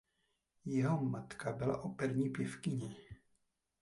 Jeho 0.65 1.01
matka 1.05 1.51
byla 1.51 1.81
operní 1.81 2.29
pěvkyně. 2.29 2.95